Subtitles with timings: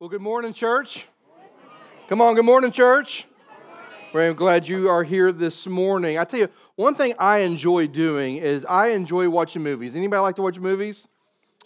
[0.00, 1.04] Well, good morning, church.
[2.08, 3.26] Come on, good morning, church.
[4.14, 6.16] Well, I'm glad you are here this morning.
[6.16, 9.94] I tell you, one thing I enjoy doing is I enjoy watching movies.
[9.94, 11.06] Anybody like to watch movies?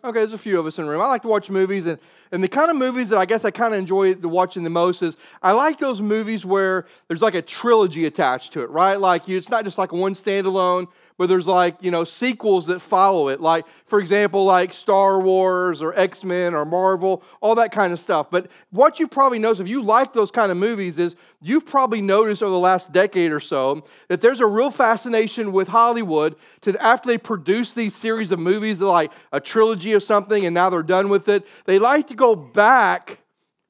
[0.03, 1.01] Okay, there's a few of us in the room.
[1.01, 2.01] I like to watch movies, and,
[2.35, 4.71] and the kind of movies that I guess I kind of enjoy the watching the
[4.71, 8.97] most is I like those movies where there's like a trilogy attached to it, right?
[8.97, 12.81] Like you, it's not just like one standalone but there's like, you know, sequels that
[12.81, 13.41] follow it.
[13.41, 18.01] Like, for example, like Star Wars or X Men or Marvel, all that kind of
[18.01, 18.31] stuff.
[18.31, 22.01] But what you probably notice, if you like those kind of movies, is you've probably
[22.01, 26.83] noticed over the last decade or so that there's a real fascination with Hollywood to
[26.83, 30.83] after they produce these series of movies, like a trilogy of something, and now they're
[30.83, 33.19] done with it, they like to go back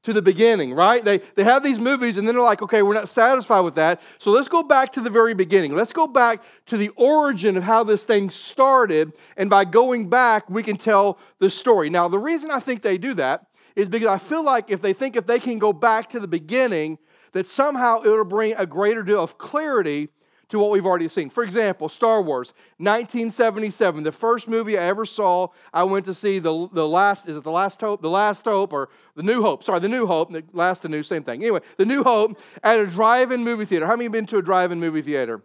[0.04, 1.02] to the beginning, right?
[1.02, 4.02] They, they have these movies and then they're like, okay, we're not satisfied with that.
[4.18, 5.74] So let's go back to the very beginning.
[5.74, 9.12] Let's go back to the origin of how this thing started.
[9.38, 11.88] And by going back, we can tell the story.
[11.88, 13.46] Now, the reason I think they do that
[13.76, 16.28] is because I feel like if they think if they can go back to the
[16.28, 16.98] beginning,
[17.32, 20.10] that somehow it'll bring a greater deal of clarity
[20.54, 21.28] to what we've already seen.
[21.28, 25.48] For example, Star Wars, 1977, the first movie I ever saw.
[25.72, 28.00] I went to see the, the last, is it the last hope?
[28.00, 29.64] The last hope or the new hope?
[29.64, 30.32] Sorry, the new hope.
[30.32, 31.42] The last, the new, same thing.
[31.42, 33.86] Anyway, the new hope at a drive in movie theater.
[33.86, 35.42] How many been to a drive in movie theater?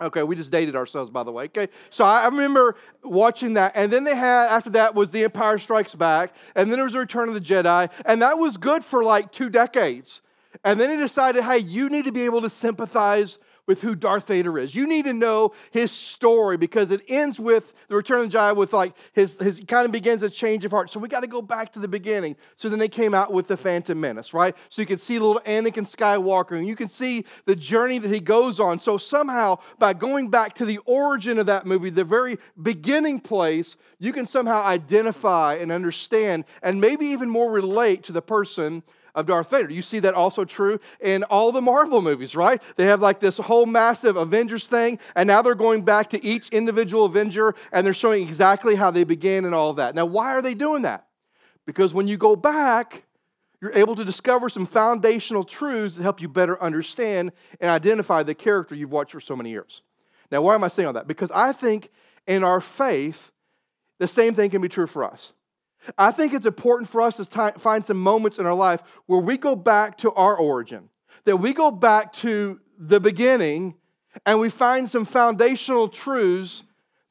[0.00, 1.44] Okay, we just dated ourselves, by the way.
[1.44, 5.56] Okay, so I remember watching that, and then they had after that was The Empire
[5.56, 8.84] Strikes Back, and then there was The Return of the Jedi, and that was good
[8.84, 10.20] for like two decades.
[10.64, 14.26] And then he decided, hey, you need to be able to sympathize with who Darth
[14.26, 14.74] Vader is.
[14.74, 18.56] You need to know his story because it ends with the Return of the Jedi
[18.56, 20.90] with like his, his kind of begins a change of heart.
[20.90, 22.36] So we got to go back to the beginning.
[22.56, 24.54] So then they came out with the Phantom Menace, right?
[24.68, 28.20] So you can see little Anakin Skywalker and you can see the journey that he
[28.20, 28.80] goes on.
[28.80, 33.76] So somehow by going back to the origin of that movie, the very beginning place,
[33.98, 38.82] you can somehow identify and understand and maybe even more relate to the person
[39.14, 39.70] of Darth Vader.
[39.70, 42.62] You see that also true in all the Marvel movies, right?
[42.76, 46.48] They have like this whole massive Avengers thing, and now they're going back to each
[46.48, 49.94] individual Avenger and they're showing exactly how they began and all that.
[49.94, 51.06] Now, why are they doing that?
[51.66, 53.04] Because when you go back,
[53.60, 58.34] you're able to discover some foundational truths that help you better understand and identify the
[58.34, 59.80] character you've watched for so many years.
[60.30, 61.06] Now, why am I saying all that?
[61.06, 61.88] Because I think
[62.26, 63.30] in our faith,
[63.98, 65.32] the same thing can be true for us.
[65.98, 69.36] I think it's important for us to find some moments in our life where we
[69.36, 70.88] go back to our origin,
[71.24, 73.74] that we go back to the beginning
[74.26, 76.62] and we find some foundational truths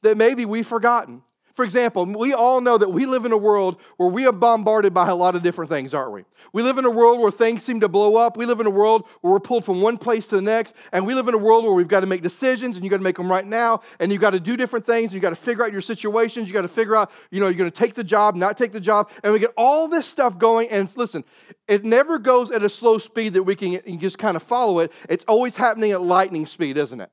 [0.02, 1.22] that maybe we've forgotten.
[1.56, 4.92] For example, we all know that we live in a world where we are bombarded
[4.92, 6.26] by a lot of different things, aren't we?
[6.52, 8.38] We live in a world where things seem to blow up.
[8.38, 10.74] We live in a world where we're pulled from one place to the next.
[10.92, 12.98] And we live in a world where we've got to make decisions and you've got
[12.98, 13.82] to make them right now.
[14.00, 15.14] And you've got to do different things.
[15.14, 16.48] You've got to figure out your situations.
[16.48, 18.74] You've got to figure out, you know, you're going to take the job, not take
[18.74, 19.12] the job.
[19.24, 20.70] And we get all this stuff going.
[20.70, 21.24] And listen,
[21.68, 24.92] it never goes at a slow speed that we can just kind of follow it.
[25.08, 27.12] It's always happening at lightning speed, isn't it?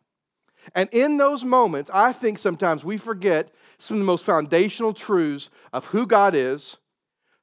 [0.74, 5.50] And in those moments, I think sometimes we forget some of the most foundational truths
[5.72, 6.76] of who God is,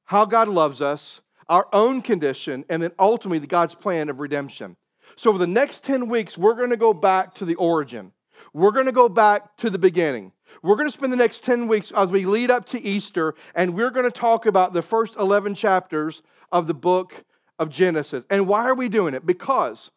[0.05, 4.75] how God loves us, our own condition, and then ultimately God's plan of redemption.
[5.15, 8.11] So, over the next 10 weeks, we're going to go back to the origin.
[8.53, 10.31] We're going to go back to the beginning.
[10.61, 13.73] We're going to spend the next 10 weeks as we lead up to Easter, and
[13.73, 17.23] we're going to talk about the first 11 chapters of the book
[17.59, 18.25] of Genesis.
[18.29, 19.25] And why are we doing it?
[19.25, 19.89] Because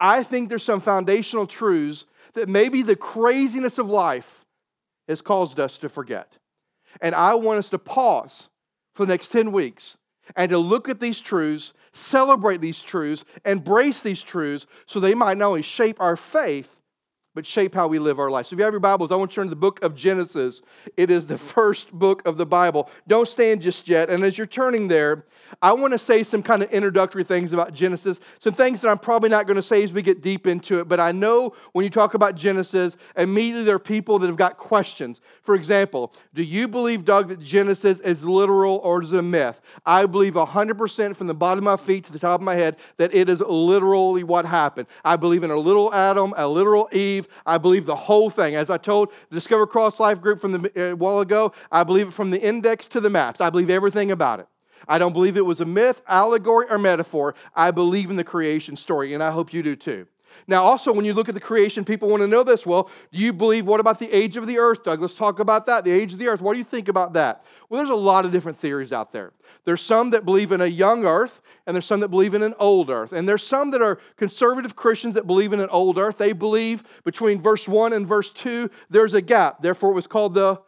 [0.00, 4.44] I think there's some foundational truths that maybe the craziness of life
[5.08, 6.36] has caused us to forget.
[7.00, 8.48] And I want us to pause
[8.94, 9.96] for the next 10 weeks
[10.36, 15.38] and to look at these truths, celebrate these truths, embrace these truths so they might
[15.38, 16.75] not only shape our faith,
[17.36, 18.46] but shape how we live our life.
[18.46, 19.94] So if you have your Bibles, I want you to turn to the book of
[19.94, 20.62] Genesis.
[20.96, 22.90] It is the first book of the Bible.
[23.06, 24.08] Don't stand just yet.
[24.08, 25.26] And as you're turning there,
[25.62, 28.98] I want to say some kind of introductory things about Genesis, some things that I'm
[28.98, 31.84] probably not going to say as we get deep into it, but I know when
[31.84, 35.20] you talk about Genesis, immediately there are people that have got questions.
[35.42, 39.60] For example, do you believe, Doug, that Genesis is literal or is it a myth?
[39.84, 42.76] I believe 100% from the bottom of my feet to the top of my head
[42.96, 44.88] that it is literally what happened.
[45.04, 47.25] I believe in a little Adam, a literal Eve.
[47.44, 48.54] I believe the whole thing.
[48.54, 51.84] As I told the Discover Cross Life group from the, uh, a while ago, I
[51.84, 53.40] believe it from the index to the maps.
[53.40, 54.48] I believe everything about it.
[54.88, 57.34] I don't believe it was a myth, allegory, or metaphor.
[57.54, 60.06] I believe in the creation story, and I hope you do too.
[60.46, 62.64] Now, also, when you look at the creation, people want to know this.
[62.64, 65.00] Well, do you believe, what about the age of the earth, Doug?
[65.00, 65.84] Let's talk about that.
[65.84, 66.40] The age of the earth.
[66.40, 67.44] What do you think about that?
[67.68, 69.32] Well, there's a lot of different theories out there.
[69.64, 72.54] There's some that believe in a young earth, and there's some that believe in an
[72.58, 73.12] old earth.
[73.12, 76.18] And there's some that are conservative Christians that believe in an old earth.
[76.18, 79.60] They believe between verse 1 and verse 2, there's a gap.
[79.62, 80.60] Therefore, it was called the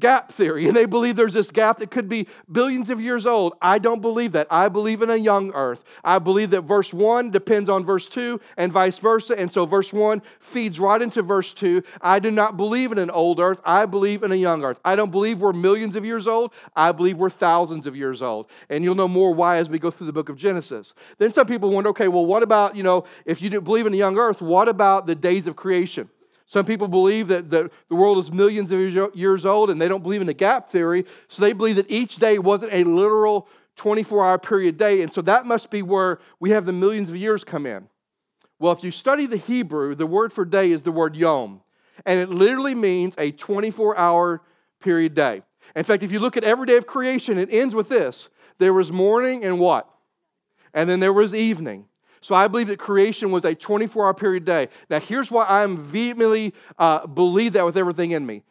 [0.00, 3.54] gap theory, and they believe there's this gap that could be billions of years old.
[3.62, 4.46] I don't believe that.
[4.50, 5.84] I believe in a young earth.
[6.02, 9.92] I believe that verse 1 depends on verse 2 and vice versa, and so verse
[9.92, 11.82] 1 feeds right into verse 2.
[12.00, 13.60] I do not believe in an old earth.
[13.64, 14.80] I believe in a young earth.
[14.84, 16.52] I don't believe we're millions of years old.
[16.74, 18.48] I believe we're thousands of years old.
[18.70, 20.94] And you'll know more why as we go through the book of Genesis.
[21.18, 23.96] Then some people wonder, okay, well, what about, you know, if you believe in a
[23.96, 26.08] young earth, what about the days of creation?
[26.50, 28.80] Some people believe that the, the world is millions of
[29.14, 31.06] years old and they don't believe in the gap theory.
[31.28, 35.02] So they believe that each day wasn't a literal 24 hour period day.
[35.02, 37.88] And so that must be where we have the millions of years come in.
[38.58, 41.60] Well, if you study the Hebrew, the word for day is the word yom.
[42.04, 44.42] And it literally means a 24 hour
[44.80, 45.42] period day.
[45.76, 48.74] In fact, if you look at every day of creation, it ends with this there
[48.74, 49.88] was morning and what?
[50.74, 51.84] And then there was evening.
[52.22, 54.68] So I believe that creation was a 24 hour period day.
[54.88, 58.42] Now, here's why I'm vehemently uh, believe that with everything in me.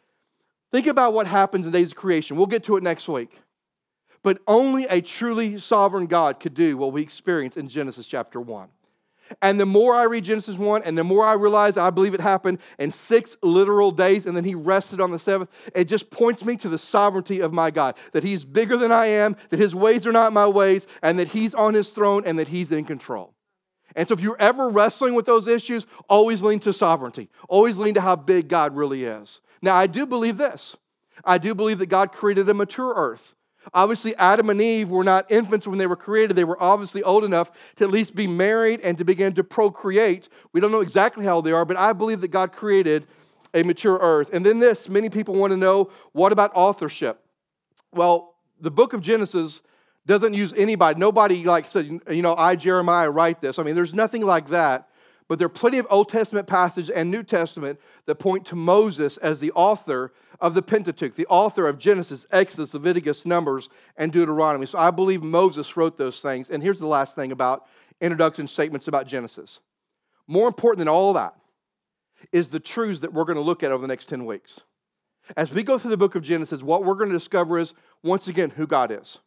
[0.72, 2.36] Think about what happens in days of creation.
[2.36, 3.38] We'll get to it next week.
[4.22, 8.68] But only a truly sovereign God could do what we experience in Genesis chapter 1.
[9.42, 12.20] And the more I read Genesis 1 and the more I realize I believe it
[12.20, 16.44] happened in six literal days and then he rested on the seventh, it just points
[16.44, 17.96] me to the sovereignty of my God.
[18.12, 21.28] That he's bigger than I am, that his ways are not my ways, and that
[21.28, 23.34] he's on his throne and that he's in control.
[23.96, 27.28] And so, if you're ever wrestling with those issues, always lean to sovereignty.
[27.48, 29.40] Always lean to how big God really is.
[29.62, 30.76] Now, I do believe this.
[31.24, 33.34] I do believe that God created a mature earth.
[33.74, 36.34] Obviously, Adam and Eve were not infants when they were created.
[36.34, 40.28] They were obviously old enough to at least be married and to begin to procreate.
[40.52, 43.06] We don't know exactly how old they are, but I believe that God created
[43.52, 44.30] a mature earth.
[44.32, 47.22] And then, this many people want to know what about authorship?
[47.92, 49.60] Well, the book of Genesis
[50.18, 50.98] doesn't use anybody.
[50.98, 53.58] Nobody like said, you know, I, Jeremiah, write this.
[53.58, 54.88] I mean, there's nothing like that.
[55.28, 59.16] But there are plenty of Old Testament passages and New Testament that point to Moses
[59.18, 64.66] as the author of the Pentateuch, the author of Genesis, Exodus, Leviticus, Numbers, and Deuteronomy.
[64.66, 66.50] So I believe Moses wrote those things.
[66.50, 67.68] And here's the last thing about
[68.00, 69.60] introduction statements about Genesis.
[70.26, 71.36] More important than all that
[72.32, 74.58] is the truths that we're going to look at over the next 10 weeks.
[75.36, 78.26] As we go through the book of Genesis, what we're going to discover is, once
[78.26, 79.18] again, who God is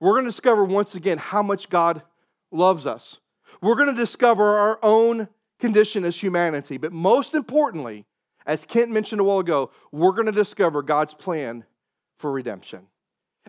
[0.00, 2.02] we're going to discover once again how much God
[2.50, 3.18] loves us.
[3.62, 5.28] We're going to discover our own
[5.58, 6.76] condition as humanity.
[6.76, 8.04] But most importantly,
[8.46, 11.64] as Kent mentioned a while ago, we're going to discover God's plan
[12.18, 12.86] for redemption.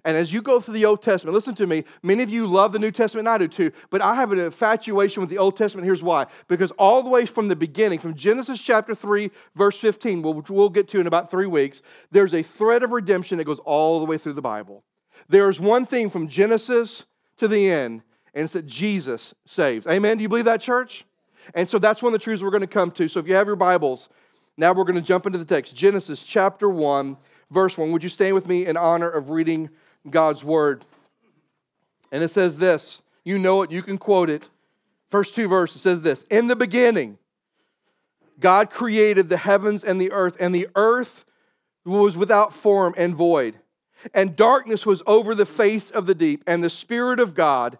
[0.06, 1.84] And as you go through the Old Testament, listen to me.
[2.04, 4.40] Many of you love the New Testament, and I do too, but I have an
[4.40, 5.86] infatuation with the Old Testament.
[5.86, 6.28] Here's why.
[6.48, 10.70] Because all the way from the beginning, from Genesis chapter 3, verse 15, which we'll
[10.70, 14.06] get to in about three weeks, there's a thread of redemption that goes all the
[14.06, 14.84] way through the Bible.
[15.30, 17.06] There's one thing from Genesis
[17.38, 18.02] to the end,
[18.34, 19.88] and it's that Jesus saves.
[19.88, 20.18] Amen?
[20.18, 21.06] Do you believe that, church?
[21.54, 23.08] And so that's one of the truths we're going to come to.
[23.08, 24.10] So if you have your Bibles,
[24.58, 25.76] now we're going to jump into the text.
[25.76, 27.18] Genesis chapter 1,
[27.52, 27.92] verse 1.
[27.92, 29.70] Would you stand with me in honor of reading
[30.10, 30.84] God's word?
[32.12, 33.02] And it says this.
[33.24, 34.48] You know it, you can quote it.
[35.10, 37.18] First two verses says this In the beginning,
[38.40, 41.26] God created the heavens and the earth, and the earth
[41.86, 43.58] was without form and void
[44.14, 47.78] and darkness was over the face of the deep, and the Spirit of God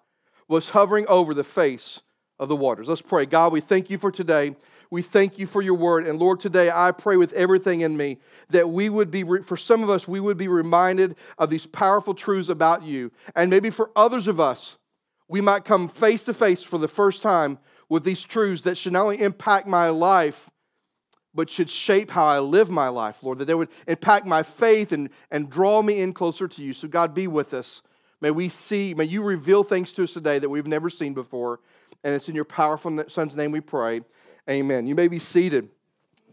[0.48, 2.02] was hovering over the face
[2.40, 2.88] of the waters.
[2.88, 3.26] Let's pray.
[3.26, 4.56] God, we thank you for today.
[4.90, 6.08] We thank you for your word.
[6.08, 8.20] And Lord, today I pray with everything in me
[8.50, 12.14] that we would be, for some of us, we would be reminded of these powerful
[12.14, 13.12] truths about you.
[13.36, 14.78] And maybe for others of us,
[15.28, 17.60] we might come face to face for the first time
[17.90, 20.50] with these truths that should not only impact my life,
[21.38, 24.92] but should shape how I live my life, Lord, that they would impact my faith
[24.92, 26.74] and, and draw me in closer to you.
[26.74, 27.84] So, God, be with us.
[28.22, 31.60] May we see, may you reveal things to us today that we've never seen before.
[32.04, 34.02] And it's in your powerful Son's name we pray.
[34.50, 34.88] Amen.
[34.88, 35.70] You may be seated.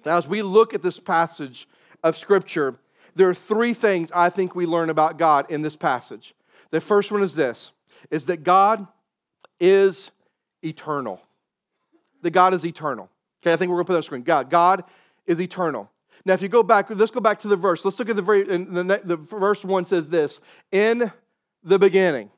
[0.07, 1.69] Now, as we look at this passage
[2.03, 2.77] of Scripture,
[3.15, 6.35] there are three things I think we learn about God in this passage.
[6.71, 7.73] The first one is this
[8.11, 8.87] is that God
[9.61, 10.11] is
[10.63, 11.21] eternal.
[12.23, 13.11] That God is eternal.
[13.45, 14.23] Okay, I think we're going to put that on the screen.
[14.23, 14.85] God, God
[15.27, 15.91] is eternal.
[16.25, 17.85] Now, if you go back, let's go back to the verse.
[17.85, 20.41] Let's look at the very, the, the verse one says this
[20.73, 21.13] in
[21.63, 22.31] the beginning.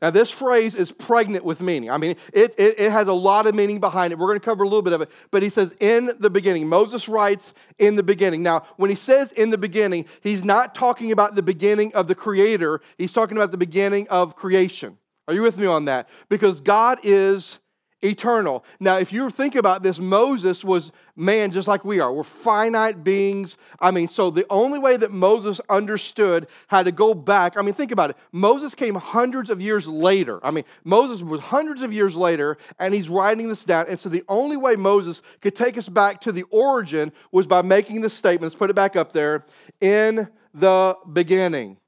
[0.00, 1.90] Now, this phrase is pregnant with meaning.
[1.90, 4.18] I mean, it, it, it, has a lot of meaning behind it.
[4.18, 5.10] We're going to cover a little bit of it.
[5.30, 6.66] But he says, in the beginning.
[6.66, 8.42] Moses writes, in the beginning.
[8.42, 12.14] Now, when he says in the beginning, he's not talking about the beginning of the
[12.14, 14.96] Creator, he's talking about the beginning of creation.
[15.28, 16.08] Are you with me on that?
[16.28, 17.58] Because God is
[18.02, 18.64] eternal.
[18.78, 22.12] Now, if you think about this, Moses was man just like we are.
[22.12, 23.56] We're finite beings.
[23.80, 27.74] I mean, so the only way that Moses understood how to go back, I mean,
[27.74, 28.16] think about it.
[28.32, 30.44] Moses came hundreds of years later.
[30.44, 33.86] I mean, Moses was hundreds of years later, and he's writing this down.
[33.88, 37.62] And so the only way Moses could take us back to the origin was by
[37.62, 38.52] making this statement.
[38.52, 39.46] Let's put it back up there.
[39.80, 41.78] In the beginning.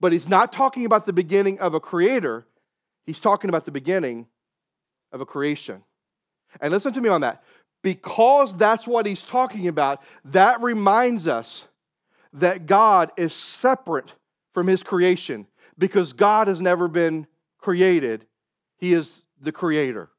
[0.00, 2.46] But he's not talking about the beginning of a creator,
[3.06, 4.26] he's talking about the beginning
[5.12, 5.82] of a creation.
[6.60, 7.42] And listen to me on that.
[7.82, 11.64] Because that's what he's talking about, that reminds us
[12.32, 14.12] that God is separate
[14.52, 15.46] from his creation
[15.78, 17.26] because God has never been
[17.58, 18.26] created,
[18.76, 20.10] he is the creator.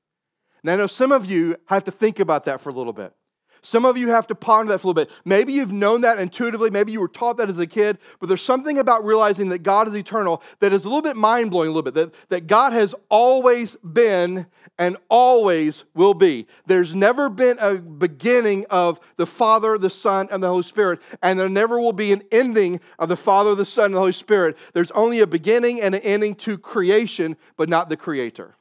[0.64, 3.14] Now, I know some of you have to think about that for a little bit.
[3.62, 5.12] Some of you have to ponder that for a little bit.
[5.26, 6.70] Maybe you've known that intuitively.
[6.70, 7.98] Maybe you were taught that as a kid.
[8.20, 11.52] But there's something about realizing that God is eternal that is a little bit mind
[11.52, 11.94] blowing, a little bit.
[11.94, 14.46] That, that God has always been
[14.78, 16.48] and always will be.
[16.66, 21.02] There's never been a beginning of the Father, the Son, and the Holy Spirit.
[21.22, 24.14] And there never will be an ending of the Father, the Son, and the Holy
[24.14, 24.58] Spirit.
[24.74, 28.56] There's only a beginning and an ending to creation, but not the Creator.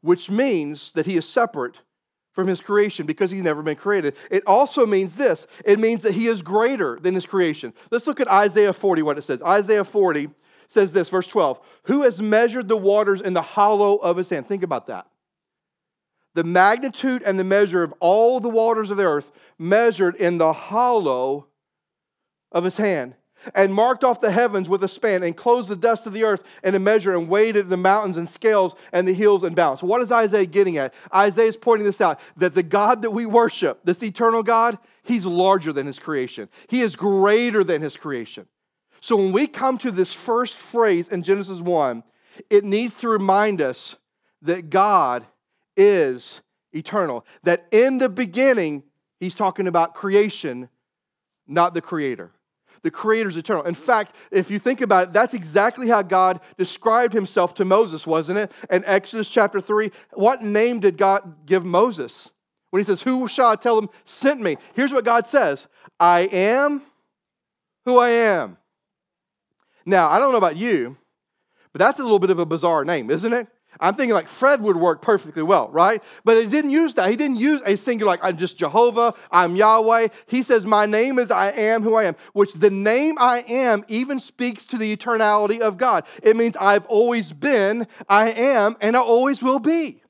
[0.00, 1.80] Which means that He is separate
[2.32, 4.16] from his creation because he's never been created.
[4.30, 7.72] It also means this it means that he is greater than his creation.
[7.90, 9.42] Let's look at Isaiah 40, what it says.
[9.42, 10.28] Isaiah 40
[10.68, 14.48] says this, verse 12 Who has measured the waters in the hollow of his hand?
[14.48, 15.06] Think about that.
[16.34, 20.52] The magnitude and the measure of all the waters of the earth measured in the
[20.52, 21.46] hollow
[22.50, 23.14] of his hand
[23.54, 26.42] and marked off the heavens with a span, and closed the dust of the earth
[26.62, 29.82] in a measure, and weighed the mountains and scales and the hills and balance.
[29.82, 30.94] What is Isaiah getting at?
[31.14, 35.26] Isaiah is pointing this out that the God that we worship, this eternal God, he's
[35.26, 38.46] larger than his creation, he is greater than his creation.
[39.00, 42.04] So when we come to this first phrase in Genesis 1,
[42.48, 43.96] it needs to remind us
[44.42, 45.26] that God
[45.76, 46.40] is
[46.72, 48.84] eternal, that in the beginning,
[49.18, 50.68] he's talking about creation,
[51.46, 52.30] not the creator.
[52.82, 53.62] The Creator is eternal.
[53.64, 58.06] In fact, if you think about it, that's exactly how God described himself to Moses,
[58.06, 58.52] wasn't it?
[58.70, 62.30] In Exodus chapter 3, what name did God give Moses?
[62.70, 64.56] When he says, Who shall I tell him sent me?
[64.74, 65.68] Here's what God says
[66.00, 66.82] I am
[67.84, 68.56] who I am.
[69.84, 70.96] Now, I don't know about you,
[71.72, 73.46] but that's a little bit of a bizarre name, isn't it?
[73.80, 76.02] I'm thinking like Fred would work perfectly well, right?
[76.24, 77.10] But he didn't use that.
[77.10, 80.08] He didn't use a singular, like I'm just Jehovah, I'm Yahweh.
[80.26, 83.84] He says, My name is I am who I am, which the name I am
[83.88, 86.04] even speaks to the eternality of God.
[86.22, 90.02] It means I've always been, I am, and I always will be.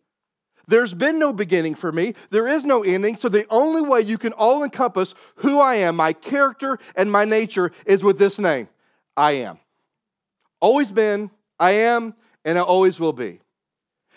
[0.69, 2.14] There's been no beginning for me.
[2.31, 3.16] There is no ending.
[3.16, 7.25] So the only way you can all encompass who I am, my character and my
[7.25, 8.69] nature, is with this name
[9.16, 9.59] I am.
[10.61, 12.14] Always been, I am,
[12.45, 13.41] and I always will be.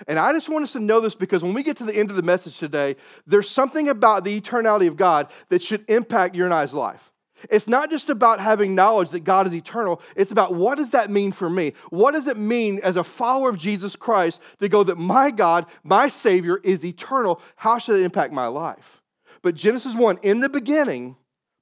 [0.07, 2.09] And I just want us to know this because when we get to the end
[2.09, 6.45] of the message today, there's something about the eternality of God that should impact your
[6.45, 7.11] and I's life.
[7.49, 10.01] It's not just about having knowledge that God is eternal.
[10.15, 11.73] It's about what does that mean for me?
[11.89, 15.65] What does it mean as a follower of Jesus Christ to go that my God,
[15.83, 17.41] my Savior, is eternal?
[17.55, 19.01] How should it impact my life?
[19.41, 21.17] But Genesis 1, in the beginning,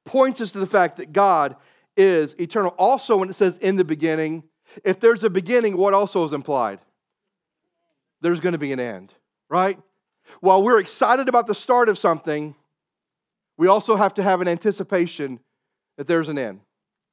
[0.05, 1.55] points us to the fact that God
[1.97, 2.73] is eternal.
[2.77, 4.43] Also, when it says in the beginning,
[4.83, 6.79] if there's a beginning, what also is implied?
[8.23, 9.13] There's going to be an end,
[9.49, 9.77] right?
[10.39, 12.55] While we're excited about the start of something,
[13.57, 15.39] we also have to have an anticipation
[15.97, 16.61] that there's an end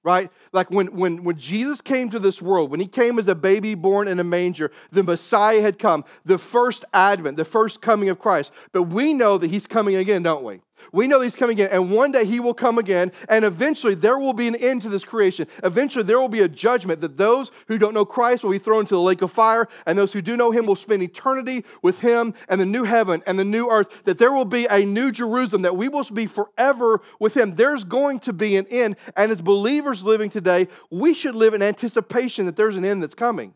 [0.02, 0.31] right?
[0.52, 3.75] Like when, when, when Jesus came to this world, when he came as a baby
[3.75, 8.19] born in a manger, the Messiah had come, the first advent, the first coming of
[8.19, 8.52] Christ.
[8.73, 10.61] But we know that he's coming again, don't we?
[10.93, 14.19] We know he's coming again, and one day he will come again, and eventually there
[14.19, 15.47] will be an end to this creation.
[15.63, 18.81] Eventually there will be a judgment that those who don't know Christ will be thrown
[18.81, 22.01] into the lake of fire, and those who do know him will spend eternity with
[22.01, 23.89] him and the new heaven and the new earth.
[24.05, 27.55] That there will be a new Jerusalem, that we will be forever with him.
[27.55, 31.63] There's going to be an end, and as believers living today, we should live in
[31.63, 33.55] anticipation that there's an end that's coming,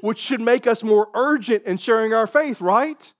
[0.00, 3.12] which should make us more urgent in sharing our faith, right?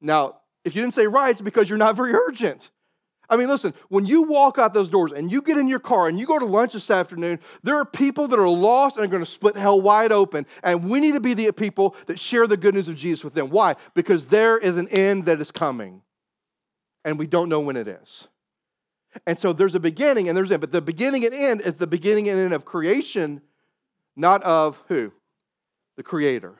[0.00, 2.70] Now, if you didn't say right, it's because you're not very urgent.
[3.30, 6.08] I mean, listen, when you walk out those doors and you get in your car
[6.08, 9.08] and you go to lunch this afternoon, there are people that are lost and are
[9.08, 10.46] going to split hell wide open.
[10.64, 13.34] And we need to be the people that share the good news of Jesus with
[13.34, 13.48] them.
[13.48, 13.76] Why?
[13.94, 16.02] Because there is an end that is coming.
[17.04, 18.26] And we don't know when it is.
[19.26, 20.60] And so there's a beginning and there's an end.
[20.60, 23.40] But the beginning and end is the beginning and end of creation,
[24.16, 25.12] not of who?
[25.96, 26.56] The Creator.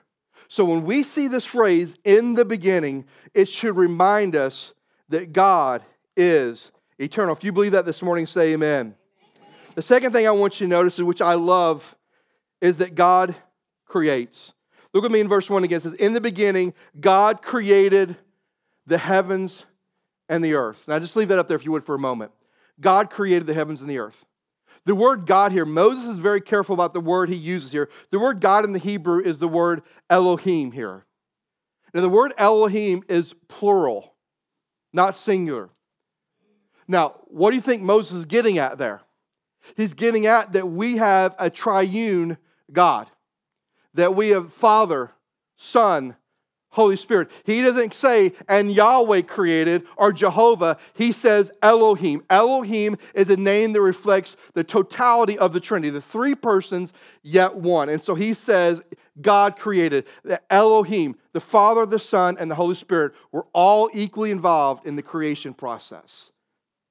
[0.51, 3.05] So when we see this phrase in the beginning,
[3.35, 4.75] it should remind us
[5.09, 5.85] that God
[6.17, 7.37] is eternal.
[7.37, 8.97] If you believe that this morning, say amen.
[9.37, 9.45] amen.
[9.77, 11.95] The second thing I want you to notice, which I love,
[12.61, 13.37] is that God
[13.87, 14.53] creates.
[14.93, 15.77] Look at me in verse 1 again.
[15.77, 18.17] It says, In the beginning, God created
[18.89, 19.65] the heavens
[20.29, 20.83] and the earth.
[20.89, 22.33] Now, just leave that up there if you would for a moment.
[22.81, 24.25] God created the heavens and the earth.
[24.87, 27.91] The word God here, Moses is very careful about the word he uses here.
[28.11, 31.05] The word God in the Hebrew is the word Elohim here.
[31.93, 34.15] Now, the word Elohim is plural,
[34.93, 35.71] not singular.
[36.89, 39.03] Now, what do you think Moses is getting at there?
[39.77, 42.39] He's getting at that we have a triune
[42.73, 43.11] God,
[43.95, 45.11] that we have Father,
[45.57, 46.17] Son,
[46.73, 47.31] Holy Spirit.
[47.45, 50.79] He doesn't say, and Yahweh created or Jehovah.
[50.95, 52.23] He says Elohim.
[52.31, 57.57] Elohim is a name that reflects the totality of the Trinity, the three persons, yet
[57.57, 57.89] one.
[57.89, 58.81] And so he says,
[59.21, 60.07] God created.
[60.25, 64.95] That Elohim, the Father, the Son, and the Holy Spirit were all equally involved in
[64.95, 66.31] the creation process.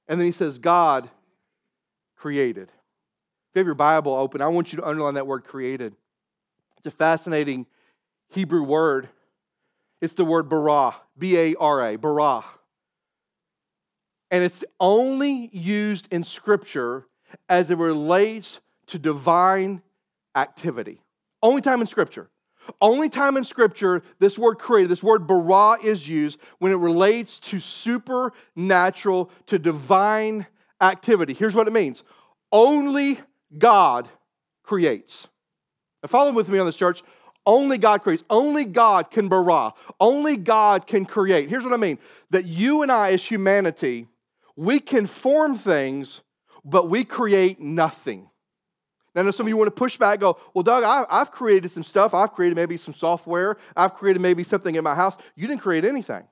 [0.10, 1.10] And then he says, God
[2.18, 2.64] created.
[2.68, 5.96] If you have your Bible open, I want you to underline that word created.
[6.78, 7.66] It's a fascinating
[8.30, 9.08] Hebrew word
[10.02, 12.44] it's the word bara, B A R A, bara.
[14.32, 17.06] And it's only used in Scripture
[17.48, 19.82] as it relates to divine
[20.36, 21.02] activity.
[21.42, 22.30] Only time in Scripture.
[22.82, 27.40] Only time in Scripture this word created, this word bara is used when it relates
[27.40, 30.46] to supernatural, to divine
[30.82, 31.34] activity.
[31.34, 32.04] Here's what it means
[32.52, 33.20] only
[33.58, 34.08] God
[34.64, 35.28] creates.
[36.04, 37.04] Now, follow with me on this, church.
[37.50, 38.24] Only God creates.
[38.30, 39.74] Only God can bara.
[40.00, 41.50] Only God can create.
[41.50, 41.98] Here's what I mean
[42.30, 44.06] that you and I, as humanity,
[44.56, 46.22] we can form things,
[46.64, 48.30] but we create nothing.
[49.16, 51.32] Now, I know some of you want to push back, go, Well, Doug, I, have
[51.32, 52.14] created some stuff.
[52.14, 53.58] I've created maybe some software.
[53.76, 55.18] I've created maybe something in my house.
[55.36, 56.26] You didn't create anything.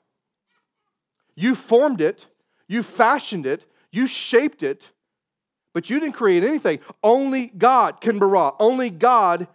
[1.35, 2.27] You formed it,
[2.67, 4.87] you fashioned it, you shaped it,
[5.73, 6.77] but you didn't create anything.
[7.03, 8.51] Only God can bara.
[8.59, 9.47] Only God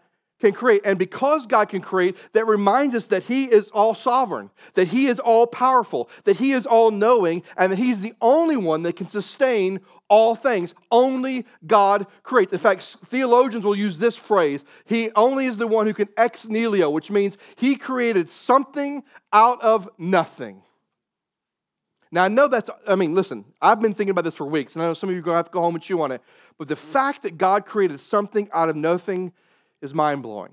[0.42, 0.82] can create.
[0.84, 5.06] And because God can create, that reminds us that He is all sovereign, that He
[5.06, 8.96] is all powerful, that He is all knowing, and that He's the only one that
[8.96, 10.74] can sustain all things.
[10.90, 12.52] Only God creates.
[12.52, 16.46] In fact, theologians will use this phrase He only is the one who can ex
[16.46, 20.60] nihilo, which means He created something out of nothing.
[22.10, 24.82] Now, I know that's, I mean, listen, I've been thinking about this for weeks, and
[24.82, 26.10] I know some of you are going to have to go home and chew on
[26.10, 26.20] it.
[26.58, 29.32] But the fact that God created something out of nothing
[29.82, 30.52] is mind blowing.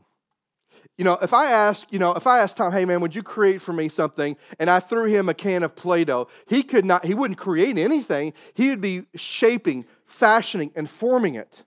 [0.97, 3.23] You know, if I ask, you know, if I ask Tom, hey man, would you
[3.23, 4.35] create for me something?
[4.59, 7.77] And I threw him a can of Play Doh, he could not, he wouldn't create
[7.77, 8.33] anything.
[8.53, 11.63] He would be shaping, fashioning, and forming it.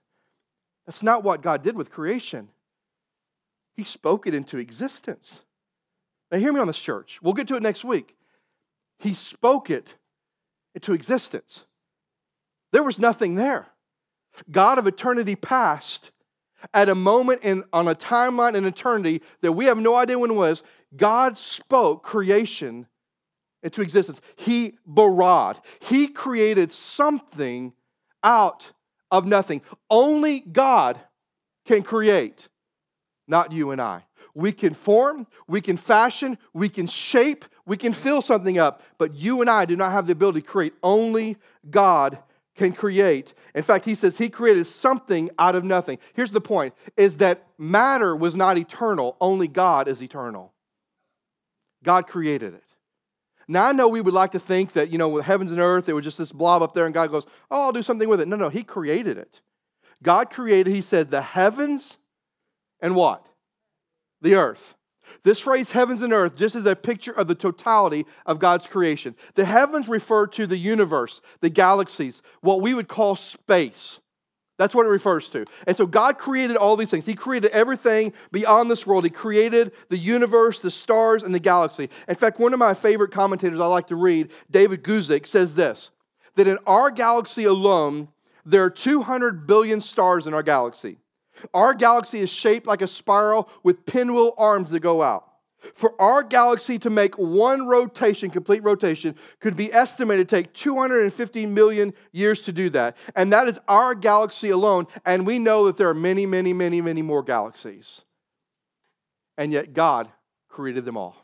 [0.85, 2.49] That's not what God did with creation.
[3.75, 5.39] He spoke it into existence.
[6.31, 7.19] Now, hear me on this, church.
[7.21, 8.15] We'll get to it next week.
[8.99, 9.95] He spoke it
[10.75, 11.63] into existence.
[12.71, 13.67] There was nothing there.
[14.49, 16.11] God of eternity past
[16.73, 20.31] at a moment in, on a timeline in eternity that we have no idea when
[20.31, 20.63] it was,
[20.95, 22.87] God spoke creation
[23.63, 24.21] into existence.
[24.35, 25.57] He barad.
[25.79, 27.73] He created something
[28.23, 28.71] out
[29.11, 29.61] of nothing.
[29.89, 30.99] Only God
[31.65, 32.47] can create,
[33.27, 34.05] not you and I.
[34.35, 39.13] We can form, we can fashion, we can shape, we can fill something up, but
[39.13, 40.73] you and I do not have the ability to create.
[40.81, 41.37] Only
[41.69, 42.17] God
[42.55, 43.33] can create.
[43.55, 45.97] In fact, he says he created something out of nothing.
[46.13, 50.53] Here's the point is that matter was not eternal, only God is eternal.
[51.83, 52.63] God created it.
[53.47, 55.85] Now I know we would like to think that, you know, with heavens and earth,
[55.85, 58.21] there was just this blob up there and God goes, "Oh, I'll do something with
[58.21, 59.41] it." No, no, he created it.
[60.03, 61.97] God created, he said, the heavens
[62.81, 63.25] and what?
[64.21, 64.75] The earth.
[65.23, 69.15] This phrase, heavens and earth, just is a picture of the totality of God's creation.
[69.35, 73.99] The heavens refer to the universe, the galaxies, what we would call space.
[74.57, 75.45] That's what it refers to.
[75.65, 77.05] And so God created all these things.
[77.05, 79.03] He created everything beyond this world.
[79.03, 81.89] He created the universe, the stars, and the galaxy.
[82.07, 85.89] In fact, one of my favorite commentators I like to read, David Guzik, says this
[86.35, 88.07] that in our galaxy alone,
[88.45, 90.97] there are 200 billion stars in our galaxy.
[91.53, 95.29] Our galaxy is shaped like a spiral with pinwheel arms that go out.
[95.75, 101.45] For our galaxy to make one rotation, complete rotation, could be estimated to take 250
[101.45, 102.97] million years to do that.
[103.15, 104.87] And that is our galaxy alone.
[105.05, 108.01] And we know that there are many, many, many, many more galaxies.
[109.37, 110.09] And yet God
[110.49, 111.15] created them all.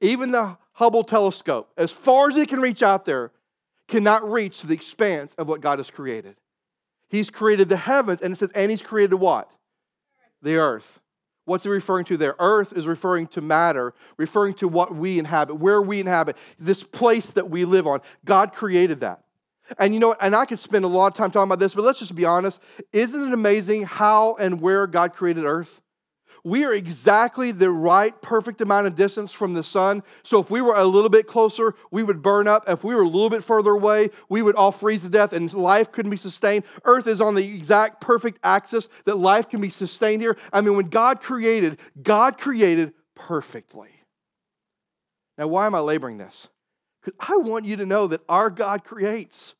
[0.00, 3.30] Even the Hubble telescope, as far as it can reach out there,
[3.86, 6.36] cannot reach the expanse of what God has created.
[7.14, 9.48] He's created the heavens, and it says, and he's created what?
[10.42, 10.98] The earth.
[11.44, 12.34] What's he referring to there?
[12.40, 17.30] Earth is referring to matter, referring to what we inhabit, where we inhabit, this place
[17.30, 18.00] that we live on.
[18.24, 19.22] God created that.
[19.78, 21.84] And you know, and I could spend a lot of time talking about this, but
[21.84, 22.58] let's just be honest.
[22.92, 25.80] Isn't it amazing how and where God created earth?
[26.44, 30.02] We are exactly the right, perfect amount of distance from the sun.
[30.22, 32.68] So if we were a little bit closer, we would burn up.
[32.68, 35.50] If we were a little bit further away, we would all freeze to death and
[35.54, 36.64] life couldn't be sustained.
[36.84, 40.36] Earth is on the exact perfect axis that life can be sustained here.
[40.52, 43.88] I mean, when God created, God created perfectly.
[45.38, 46.46] Now, why am I laboring this?
[47.02, 49.54] Because I want you to know that our God creates.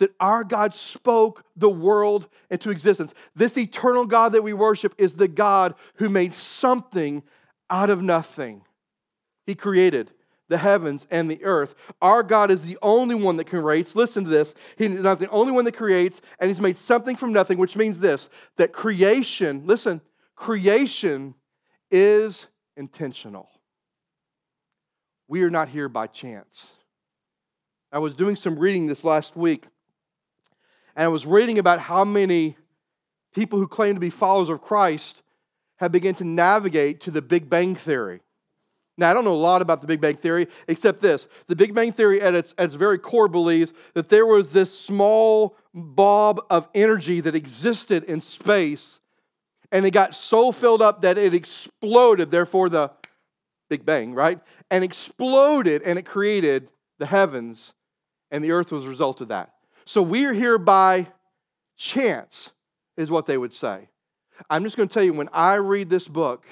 [0.00, 3.14] That our God spoke the world into existence.
[3.36, 7.22] This eternal God that we worship is the God who made something
[7.68, 8.62] out of nothing.
[9.46, 10.10] He created
[10.48, 11.74] the heavens and the earth.
[12.02, 13.94] Our God is the only one that creates.
[13.94, 14.54] Listen to this.
[14.76, 17.98] He's not the only one that creates, and He's made something from nothing, which means
[17.98, 20.00] this that creation, listen,
[20.34, 21.34] creation
[21.90, 23.48] is intentional.
[25.28, 26.70] We are not here by chance.
[27.92, 29.66] I was doing some reading this last week,
[31.00, 32.58] and I was reading about how many
[33.34, 35.22] people who claim to be followers of Christ
[35.76, 38.20] have begun to navigate to the Big Bang Theory.
[38.98, 41.26] Now, I don't know a lot about the Big Bang Theory, except this.
[41.46, 44.78] The Big Bang Theory, at its, at its very core, believes that there was this
[44.78, 49.00] small bob of energy that existed in space,
[49.72, 52.90] and it got so filled up that it exploded, therefore, the
[53.70, 54.38] Big Bang, right?
[54.70, 57.72] And exploded, and it created the heavens
[58.30, 59.54] and the earth was a result of that.
[59.90, 61.08] So we're here by
[61.76, 62.50] chance,
[62.96, 63.88] is what they would say.
[64.48, 66.46] I'm just going to tell you, when I read this book,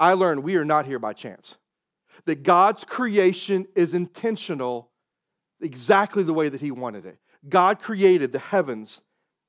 [0.00, 1.54] I learn we are not here by chance.
[2.24, 4.90] That God's creation is intentional
[5.60, 7.18] exactly the way that He wanted it.
[7.48, 9.00] God created the heavens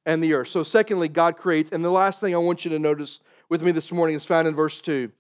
[0.06, 0.50] and the earth.
[0.50, 1.72] So, secondly, God creates.
[1.72, 4.48] And the last thing I want you to notice with me this morning is found
[4.48, 5.12] in verse 2.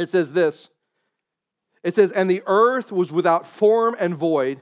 [0.00, 0.70] It says this
[1.84, 4.60] It says, And the earth was without form and void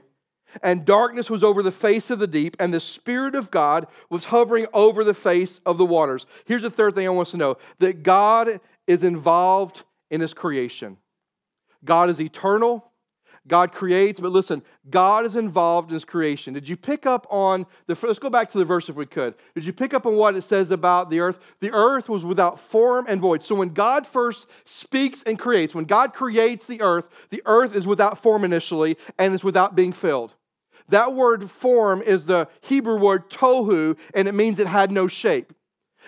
[0.63, 4.25] and darkness was over the face of the deep, and the Spirit of God was
[4.25, 6.25] hovering over the face of the waters.
[6.45, 10.33] Here's the third thing I want us to know that God is involved in His
[10.33, 10.97] creation.
[11.85, 12.89] God is eternal,
[13.47, 16.53] God creates, but listen, God is involved in His creation.
[16.53, 19.33] Did you pick up on the, let's go back to the verse if we could.
[19.55, 21.39] Did you pick up on what it says about the earth?
[21.59, 23.43] The earth was without form and void.
[23.43, 27.87] So when God first speaks and creates, when God creates the earth, the earth is
[27.87, 30.35] without form initially and is without being filled.
[30.89, 35.53] That word form is the Hebrew word tohu, and it means it had no shape.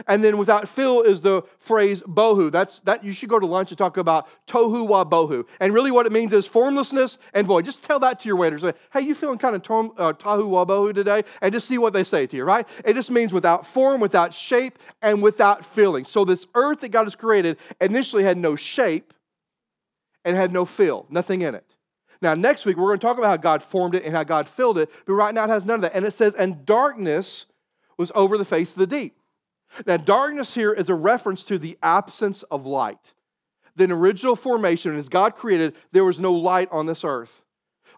[0.08, 2.52] And then without fill is the phrase bohu.
[2.52, 5.46] That's that you should go to lunch and talk about tohu wa bohu.
[5.60, 7.66] And really what it means is formlessness and void.
[7.66, 8.64] Just tell that to your waiters.
[8.92, 11.24] Hey, you feeling kind of tom, uh, tohu wa bohu today?
[11.42, 12.68] And just see what they say to you, right?
[12.86, 16.06] It just means without form, without shape, and without filling.
[16.06, 19.14] So this earth that God has created initially had no shape
[20.24, 21.66] and had no fill, nothing in it.
[22.22, 24.48] Now, next week, we're going to talk about how God formed it and how God
[24.48, 25.96] filled it, but right now it has none of that.
[25.96, 27.46] And it says, and darkness
[27.98, 29.18] was over the face of the deep.
[29.86, 33.14] Now, darkness here is a reference to the absence of light.
[33.76, 37.44] The original formation, as God created, there was no light on this earth.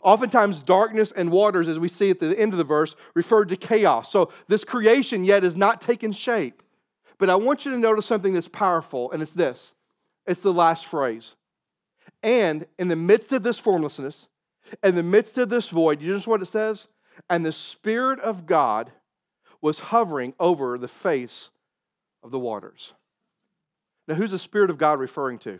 [0.01, 3.57] Oftentimes, darkness and waters, as we see at the end of the verse, referred to
[3.57, 4.12] chaos.
[4.12, 6.62] So, this creation yet is not taken shape.
[7.17, 9.73] But I want you to notice something that's powerful, and it's this
[10.25, 11.36] it's the last phrase.
[12.23, 14.27] And in the midst of this formlessness,
[14.81, 16.88] in the midst of this void, you notice what it says?
[17.29, 18.91] And the Spirit of God
[19.62, 21.49] was hovering over the face
[22.23, 22.93] of the waters.
[24.07, 25.59] Now, who's the Spirit of God referring to?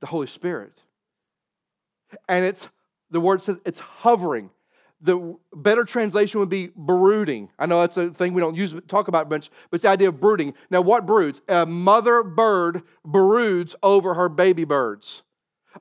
[0.00, 0.72] The Holy Spirit.
[2.28, 2.68] And it's,
[3.10, 4.50] the word says it's hovering.
[5.00, 7.50] The better translation would be brooding.
[7.58, 10.08] I know that's a thing we don't use talk about much, but it's the idea
[10.08, 10.54] of brooding.
[10.70, 11.40] Now, what broods?
[11.48, 15.22] A mother bird broods over her baby birds.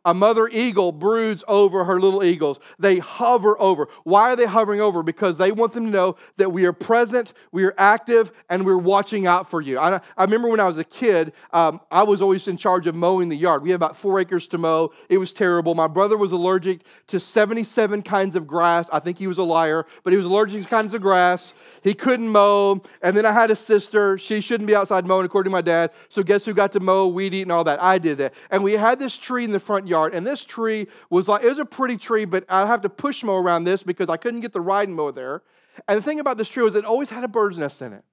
[0.06, 2.60] A mother eagle broods over her little eagles.
[2.80, 3.88] They hover over.
[4.04, 5.04] Why are they hovering over?
[5.04, 8.78] Because they want them to know that we are present, we are active, and we're
[8.78, 9.80] watching out for you.
[9.80, 12.96] I, I remember when I was a kid, um, I was always in charge of
[12.96, 13.64] mowing the yard.
[13.64, 14.92] We had about four acres to mow.
[15.10, 15.76] It was terrible.
[15.76, 18.90] My brother was allergic to 77 kinds of grass.
[18.92, 21.54] I think he was a liar, but he was allergic to kinds of grass.
[21.82, 22.82] He couldn't mow.
[23.02, 24.18] And then I had a sister.
[24.18, 25.92] She shouldn't be outside mowing, according to my dad.
[26.10, 27.82] So guess who got to mow, weed eat, and all that?
[27.82, 28.34] I did that.
[28.52, 31.48] And we had this tree in the front yard, and this tree was like, it
[31.50, 34.42] was a pretty tree, but I'd have to push mow around this because I couldn't
[34.42, 35.44] get the riding mower there.
[35.88, 38.04] And the thing about this tree was it always had a bird's nest in it.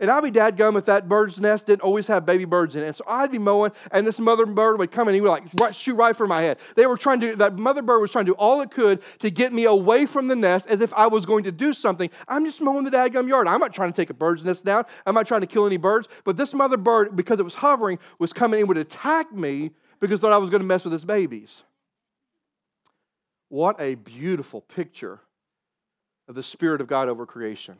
[0.00, 2.86] And I'd be dadgum if that bird's nest didn't always have baby birds in it.
[2.86, 5.44] And so I'd be mowing, and this mother bird would come and he would like
[5.60, 6.58] right, shoot right for my head.
[6.76, 9.30] They were trying to, that mother bird was trying to do all it could to
[9.30, 12.10] get me away from the nest as if I was going to do something.
[12.28, 13.48] I'm just mowing the dadgum yard.
[13.48, 14.84] I'm not trying to take a bird's nest down.
[15.06, 16.08] I'm not trying to kill any birds.
[16.24, 20.20] But this mother bird, because it was hovering, was coming and would attack me because
[20.20, 21.62] thought I was going to mess with his babies.
[23.48, 25.20] What a beautiful picture
[26.28, 27.76] of the Spirit of God over creation.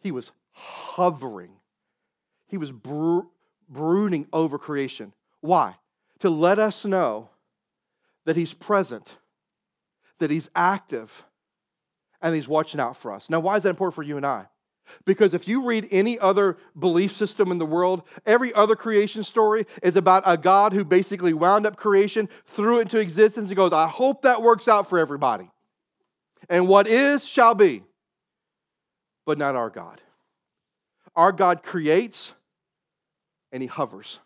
[0.00, 1.52] He was hovering,
[2.48, 3.28] he was bro-
[3.68, 5.12] brooding over creation.
[5.40, 5.76] Why?
[6.20, 7.28] To let us know
[8.24, 9.16] that He's present,
[10.18, 11.24] that He's active,
[12.20, 13.30] and He's watching out for us.
[13.30, 14.46] Now, why is that important for you and I?
[15.04, 19.66] Because if you read any other belief system in the world, every other creation story
[19.82, 23.72] is about a God who basically wound up creation, threw it into existence, and goes,
[23.72, 25.50] I hope that works out for everybody.
[26.48, 27.82] And what is shall be.
[29.26, 30.00] but not our God.
[31.14, 32.32] Our God creates
[33.52, 34.18] and he hovers.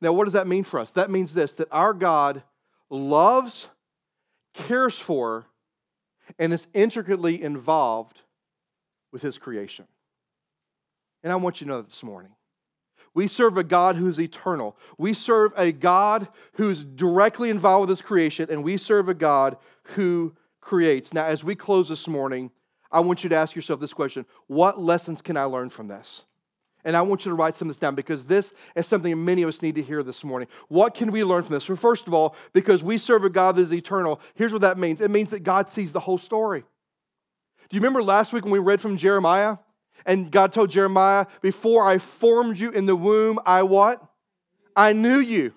[0.00, 0.90] Now, what does that mean for us?
[0.92, 2.42] That means this that our God
[2.90, 3.68] loves,
[4.54, 5.46] cares for,
[6.38, 8.20] and is intricately involved
[9.16, 9.86] with his creation.
[11.22, 12.32] And I want you to know this morning.
[13.14, 14.76] We serve a God who's eternal.
[14.98, 19.56] We serve a God who's directly involved with his creation, and we serve a God
[19.84, 21.14] who creates.
[21.14, 22.50] Now, as we close this morning,
[22.92, 26.24] I want you to ask yourself this question What lessons can I learn from this?
[26.84, 29.40] And I want you to write some of this down because this is something many
[29.40, 30.46] of us need to hear this morning.
[30.68, 31.66] What can we learn from this?
[31.70, 34.76] Well, first of all, because we serve a God that is eternal, here's what that
[34.76, 36.64] means it means that God sees the whole story.
[37.68, 39.58] Do you remember last week when we read from Jeremiah?
[40.04, 44.02] And God told Jeremiah, Before I formed you in the womb, I what?
[44.76, 45.52] I knew you.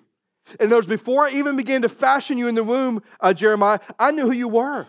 [0.58, 3.78] In other words, before I even began to fashion you in the womb, uh, Jeremiah,
[3.98, 4.86] I knew who you were.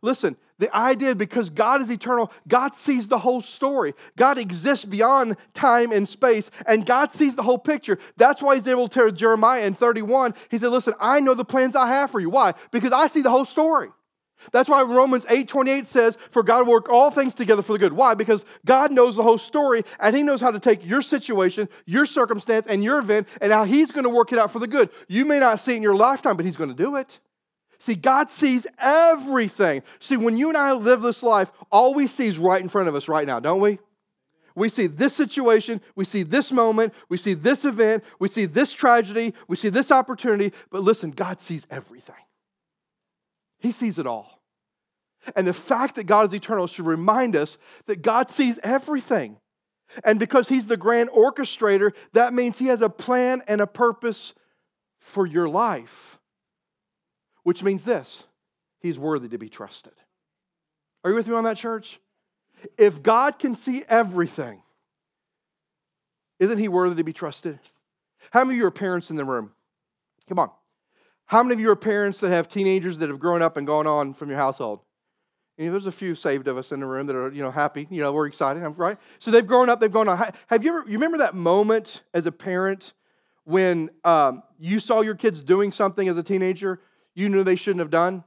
[0.00, 3.94] Listen, the idea because God is eternal, God sees the whole story.
[4.16, 7.98] God exists beyond time and space, and God sees the whole picture.
[8.16, 11.44] That's why he's able to tell Jeremiah in 31, he said, Listen, I know the
[11.44, 12.30] plans I have for you.
[12.30, 12.54] Why?
[12.70, 13.90] Because I see the whole story.
[14.52, 17.78] That's why Romans 8 28 says, For God will work all things together for the
[17.78, 17.92] good.
[17.92, 18.14] Why?
[18.14, 22.06] Because God knows the whole story, and He knows how to take your situation, your
[22.06, 24.90] circumstance, and your event, and how He's going to work it out for the good.
[25.08, 27.20] You may not see it in your lifetime, but He's going to do it.
[27.80, 29.82] See, God sees everything.
[30.00, 32.88] See, when you and I live this life, all we see is right in front
[32.88, 33.78] of us right now, don't we?
[34.58, 38.72] We see this situation, we see this moment, we see this event, we see this
[38.72, 40.52] tragedy, we see this opportunity.
[40.70, 42.16] But listen, God sees everything,
[43.58, 44.40] He sees it all.
[45.36, 49.36] And the fact that God is eternal should remind us that God sees everything.
[50.04, 54.34] And because He's the grand orchestrator, that means He has a plan and a purpose
[55.00, 56.18] for your life
[57.48, 58.24] which means this
[58.80, 59.94] He's worthy to be trusted.
[61.02, 61.98] Are you with me on that, church?
[62.76, 64.60] If God can see everything,
[66.40, 67.58] isn't He worthy to be trusted?
[68.32, 69.52] How many of you are parents in the room?
[70.28, 70.50] Come on.
[71.28, 73.86] How many of you are parents that have teenagers that have grown up and gone
[73.86, 74.80] on from your household?
[75.58, 77.86] And there's a few saved of us in the room that are, you know, happy.
[77.90, 78.96] You know, we're excited, right?
[79.18, 80.32] So they've grown up, they've gone on.
[80.46, 82.94] Have you ever, you remember that moment as a parent
[83.44, 86.80] when um, you saw your kids doing something as a teenager
[87.14, 88.24] you knew they shouldn't have done?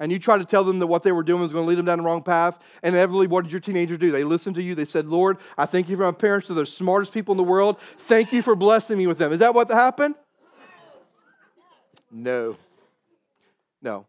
[0.00, 1.78] And you tried to tell them that what they were doing was going to lead
[1.78, 2.58] them down the wrong path.
[2.82, 4.10] And inevitably, what did your teenager do?
[4.10, 4.74] They listened to you.
[4.74, 6.48] They said, Lord, I thank you for my parents.
[6.48, 7.78] They're the smartest people in the world.
[8.08, 9.32] Thank you for blessing me with them.
[9.32, 10.16] Is that what happened?
[12.12, 12.56] No.
[13.80, 14.06] No.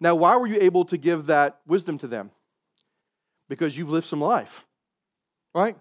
[0.00, 2.30] Now, why were you able to give that wisdom to them?
[3.48, 4.66] Because you've lived some life,
[5.54, 5.76] right?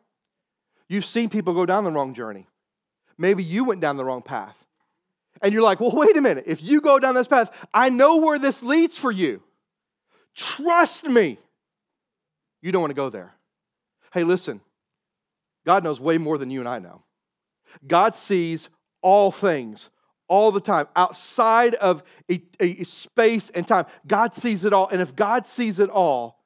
[0.87, 2.47] You've seen people go down the wrong journey.
[3.17, 4.55] Maybe you went down the wrong path.
[5.41, 6.45] And you're like, well, wait a minute.
[6.47, 9.41] If you go down this path, I know where this leads for you.
[10.35, 11.39] Trust me.
[12.61, 13.33] You don't want to go there.
[14.13, 14.61] Hey, listen,
[15.65, 17.03] God knows way more than you and I know.
[17.85, 18.69] God sees
[19.01, 19.89] all things
[20.27, 23.85] all the time outside of a, a, space and time.
[24.07, 24.87] God sees it all.
[24.89, 26.43] And if God sees it all,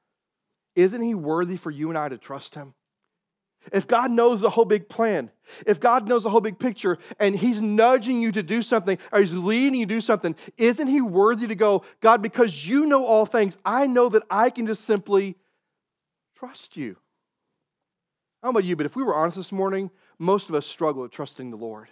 [0.75, 2.73] isn't He worthy for you and I to trust Him?
[3.73, 5.29] If God knows the whole big plan,
[5.65, 9.19] if God knows the whole big picture, and He's nudging you to do something, or
[9.19, 13.05] He's leading you to do something, isn't He worthy to go, God, because you know
[13.05, 15.35] all things, I know that I can just simply
[16.37, 16.97] trust you?
[18.43, 21.11] Know about you, but if we were honest this morning, most of us struggle with
[21.11, 21.89] trusting the Lord.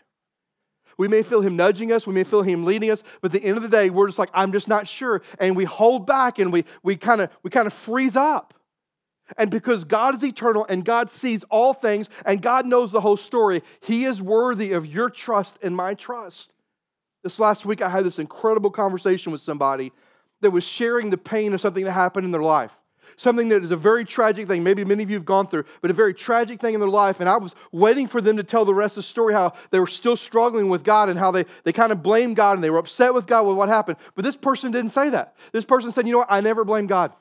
[0.97, 3.47] We may feel Him nudging us, we may feel Him leading us, but at the
[3.47, 5.21] end of the day, we're just like, I'm just not sure.
[5.39, 8.53] And we hold back and we, we kind of we kind of freeze up.
[9.38, 13.17] And because God is eternal and God sees all things and God knows the whole
[13.17, 16.51] story, He is worthy of your trust and my trust.
[17.23, 19.91] This last week, I had this incredible conversation with somebody
[20.41, 22.71] that was sharing the pain of something that happened in their life.
[23.17, 25.91] Something that is a very tragic thing, maybe many of you have gone through, but
[25.91, 27.19] a very tragic thing in their life.
[27.19, 29.79] And I was waiting for them to tell the rest of the story how they
[29.79, 32.69] were still struggling with God and how they, they kind of blamed God and they
[32.69, 33.97] were upset with God with what happened.
[34.15, 35.35] But this person didn't say that.
[35.51, 36.31] This person said, You know what?
[36.31, 37.13] I never blame God.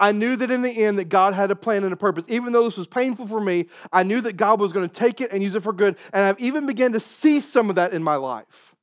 [0.00, 2.24] I knew that in the end that God had a plan and a purpose.
[2.28, 5.20] Even though this was painful for me, I knew that God was going to take
[5.20, 5.96] it and use it for good.
[6.12, 8.74] And I've even began to see some of that in my life.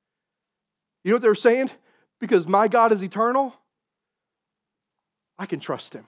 [1.03, 1.69] You know what they're saying?
[2.19, 3.53] Because my God is eternal,
[5.37, 6.05] I can trust him.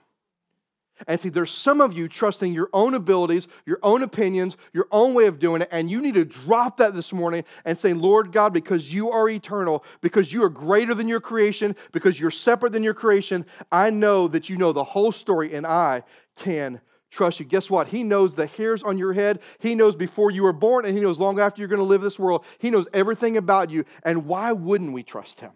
[1.06, 5.12] And see, there's some of you trusting your own abilities, your own opinions, your own
[5.12, 8.32] way of doing it, and you need to drop that this morning and say, Lord
[8.32, 12.72] God, because you are eternal, because you are greater than your creation, because you're separate
[12.72, 16.02] than your creation, I know that you know the whole story, and I
[16.34, 17.46] can trust you.
[17.46, 17.88] Guess what?
[17.88, 19.40] He knows the hairs on your head.
[19.58, 22.00] He knows before you were born, and He knows long after you're going to live
[22.00, 22.44] this world.
[22.58, 23.84] He knows everything about you.
[24.02, 25.52] And why wouldn't we trust Him?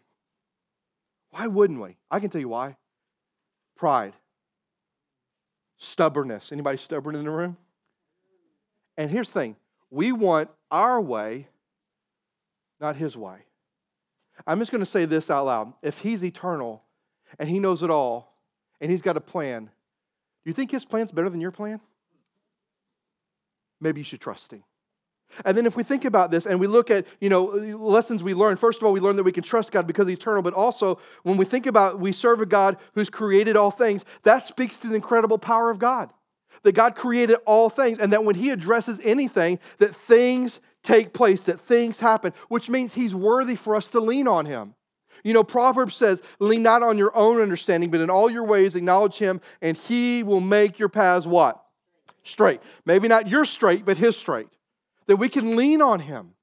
[1.30, 1.96] Why wouldn't we?
[2.10, 2.76] I can tell you why.
[3.80, 4.12] Pride.
[5.78, 6.52] stubbornness.
[6.52, 7.56] Anybody stubborn in the room?
[8.98, 9.56] And here's the thing
[9.90, 11.48] we want our way,
[12.78, 13.38] not his way.
[14.46, 15.72] I'm just going to say this out loud.
[15.80, 16.82] If he's eternal
[17.38, 18.34] and he knows it all
[18.82, 19.70] and he's got a plan, do
[20.50, 21.80] you think his plan's better than your plan?
[23.80, 24.62] Maybe you should trust him.
[25.44, 28.34] And then if we think about this and we look at, you know, lessons we
[28.34, 30.54] learn, first of all, we learn that we can trust God because he's eternal, but
[30.54, 34.76] also when we think about we serve a God who's created all things, that speaks
[34.78, 36.10] to the incredible power of God.
[36.62, 41.44] That God created all things and that when he addresses anything, that things take place,
[41.44, 44.74] that things happen, which means he's worthy for us to lean on him.
[45.22, 48.74] You know, Proverbs says, lean not on your own understanding, but in all your ways
[48.74, 51.62] acknowledge him, and he will make your paths what?
[52.24, 52.60] Straight.
[52.86, 54.48] Maybe not your straight, but his straight.
[55.10, 56.34] That we can lean on him.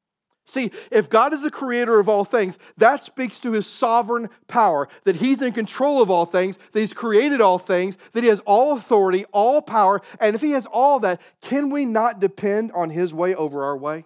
[0.45, 4.89] See, if God is the creator of all things, that speaks to his sovereign power,
[5.05, 8.41] that he's in control of all things, that he's created all things, that he has
[8.41, 10.01] all authority, all power.
[10.19, 13.77] And if he has all that, can we not depend on his way over our
[13.77, 14.03] way?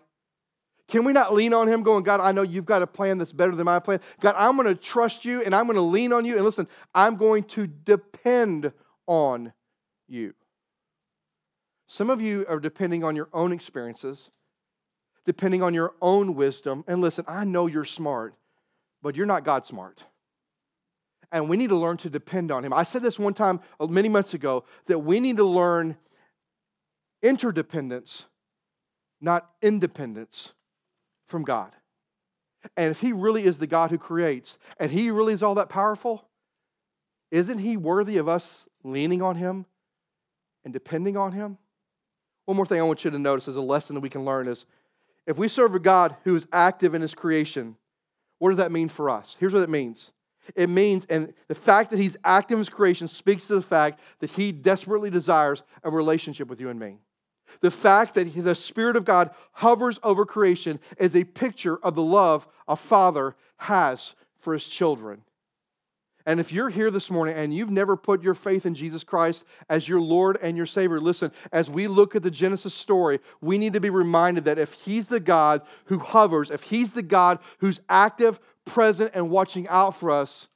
[0.87, 3.31] Can we not lean on him going, God, I know you've got a plan that's
[3.31, 3.99] better than my plan.
[4.19, 6.35] God, I'm going to trust you and I'm going to lean on you.
[6.35, 8.71] And listen, I'm going to depend
[9.07, 9.53] on
[10.07, 10.35] you.
[11.87, 14.29] Some of you are depending on your own experiences,
[15.25, 16.83] depending on your own wisdom.
[16.87, 18.35] And listen, I know you're smart,
[19.01, 20.03] but you're not God smart.
[21.31, 22.73] And we need to learn to depend on him.
[22.73, 25.95] I said this one time uh, many months ago that we need to learn
[27.21, 28.25] interdependence,
[29.21, 30.51] not independence
[31.27, 31.71] from God.
[32.77, 35.69] And if He really is the God who creates, and He really is all that
[35.69, 36.27] powerful,
[37.31, 39.65] isn't He worthy of us leaning on Him
[40.63, 41.57] and depending on Him?
[42.45, 44.47] One more thing I want you to notice as a lesson that we can learn
[44.47, 44.65] is
[45.27, 47.75] if we serve a God who is active in His creation,
[48.39, 49.35] what does that mean for us?
[49.39, 50.11] Here's what it means.
[50.55, 53.99] It means, and the fact that He's active in His creation speaks to the fact
[54.19, 56.97] that He desperately desires a relationship with you and me.
[57.59, 62.01] The fact that the Spirit of God hovers over creation is a picture of the
[62.01, 65.21] love a father has for his children.
[66.25, 69.43] And if you're here this morning and you've never put your faith in Jesus Christ
[69.69, 73.57] as your Lord and your Savior, listen, as we look at the Genesis story, we
[73.57, 77.39] need to be reminded that if He's the God who hovers, if He's the God
[77.59, 80.47] who's active, present, and watching out for us,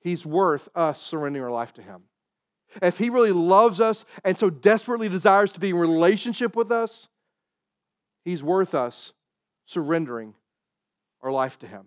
[0.00, 2.02] He's worth us surrendering our life to Him
[2.80, 7.08] if He really loves us and so desperately desires to be in relationship with us,
[8.24, 9.12] He's worth us
[9.66, 10.34] surrendering
[11.20, 11.86] our life to Him.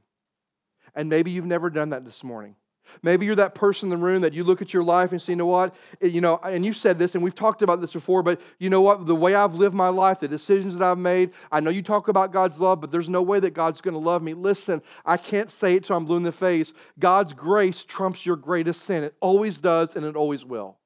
[0.93, 2.55] And maybe you've never done that this morning.
[3.01, 5.33] Maybe you're that person in the room that you look at your life and say,
[5.33, 5.75] you know what?
[6.01, 8.69] Eh, you know, and you've said this, and we've talked about this before, but you
[8.69, 9.05] know what?
[9.05, 12.07] The way I've lived my life, the decisions that I've made, I know you talk
[12.07, 14.33] about God's love, but there's no way that God's going to love me.
[14.33, 16.73] Listen, I can't say it till I'm blue in the face.
[16.99, 19.03] God's grace trumps your greatest sin.
[19.03, 20.77] It always does, and it always will.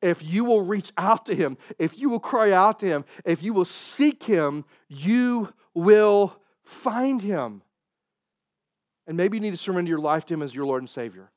[0.00, 3.42] If you will reach out to Him, if you will cry out to Him, if
[3.42, 7.62] you will seek Him, you will find Him.
[9.06, 11.30] And maybe you need to surrender your life to Him as your Lord and Savior.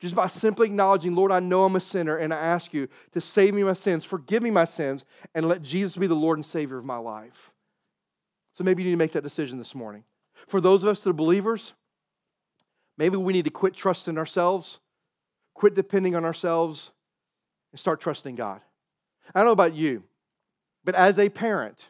[0.00, 3.20] Just by simply acknowledging, Lord, I know I'm a sinner, and I ask you to
[3.20, 5.04] save me my sins, forgive me my sins,
[5.34, 7.50] and let Jesus be the Lord and Savior of my life.
[8.56, 10.04] So maybe you need to make that decision this morning.
[10.48, 11.74] For those of us that are believers,
[12.96, 14.78] maybe we need to quit trusting ourselves,
[15.54, 16.90] quit depending on ourselves,
[17.72, 18.62] and start trusting God.
[19.34, 20.02] I don't know about you,
[20.82, 21.88] but as a parent,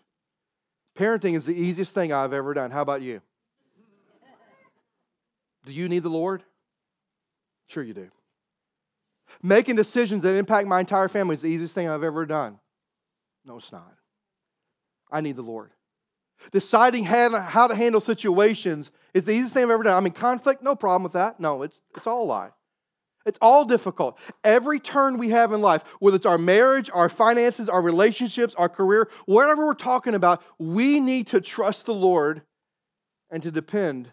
[0.98, 2.72] parenting is the easiest thing I've ever done.
[2.72, 3.22] How about you?
[5.64, 6.42] Do you need the Lord?
[7.66, 8.10] Sure, you do.
[9.42, 12.58] Making decisions that impact my entire family is the easiest thing I've ever done.
[13.44, 13.94] No, it's not.
[15.10, 15.70] I need the Lord.
[16.52, 19.96] Deciding how to handle situations is the easiest thing I've ever done.
[19.96, 21.38] I mean, conflict, no problem with that.
[21.38, 22.50] No, it's, it's all a lie.
[23.26, 24.18] It's all difficult.
[24.42, 28.68] Every turn we have in life, whether it's our marriage, our finances, our relationships, our
[28.68, 32.42] career, whatever we're talking about, we need to trust the Lord
[33.30, 34.10] and to depend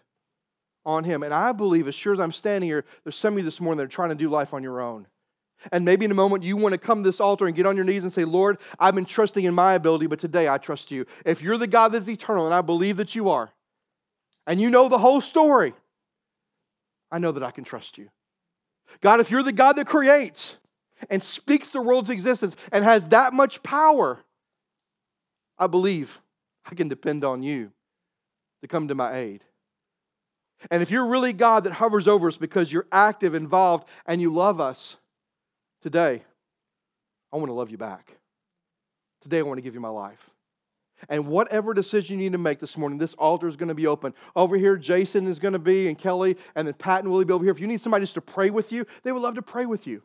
[0.88, 1.22] on Him.
[1.22, 3.76] And I believe, as sure as I'm standing here, there's some of you this morning
[3.76, 5.06] that are trying to do life on your own.
[5.70, 7.76] And maybe in a moment you want to come to this altar and get on
[7.76, 10.90] your knees and say, Lord, I've been trusting in my ability, but today I trust
[10.90, 11.04] you.
[11.26, 13.50] If you're the God that's eternal, and I believe that you are,
[14.46, 15.74] and you know the whole story,
[17.10, 18.08] I know that I can trust you.
[19.02, 20.56] God, if you're the God that creates
[21.10, 24.20] and speaks the world's existence and has that much power,
[25.58, 26.18] I believe
[26.64, 27.72] I can depend on you
[28.62, 29.44] to come to my aid.
[30.70, 34.32] And if you're really God that hovers over us because you're active, involved, and you
[34.32, 34.96] love us,
[35.82, 36.22] today,
[37.32, 38.16] I want to love you back.
[39.22, 40.30] Today, I want to give you my life.
[41.08, 43.86] And whatever decision you need to make this morning, this altar is going to be
[43.86, 44.14] open.
[44.34, 47.32] Over here, Jason is going to be, and Kelly, and then Pat and Willie be
[47.32, 47.52] over here.
[47.52, 49.86] If you need somebody just to pray with you, they would love to pray with
[49.86, 50.02] you.